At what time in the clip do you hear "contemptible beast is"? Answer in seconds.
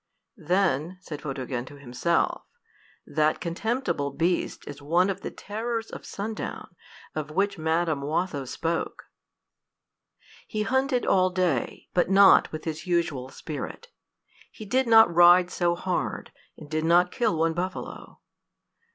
3.39-4.81